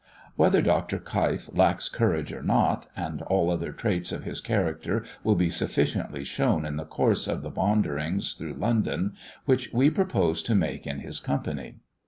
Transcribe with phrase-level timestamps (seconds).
[0.35, 0.97] Whether Dr.
[0.97, 6.23] Keif lacks courage or not, and all other traits of his character will be sufficiently
[6.23, 9.13] shown in the course of the Wanderings through London,
[9.45, 11.75] which we propose to make in his company.